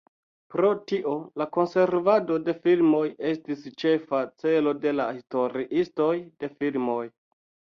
[0.53, 3.03] Pro tio la konservado de filmoj
[3.33, 7.01] estis ĉefa celo de la historiistoj de filmoj.